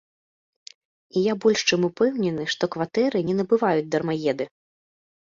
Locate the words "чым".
1.69-1.87